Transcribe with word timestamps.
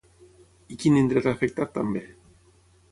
I 0.75 0.77
quin 0.85 0.97
indret 1.03 1.31
ha 1.31 1.37
afectat 1.39 1.77
també? 1.79 2.05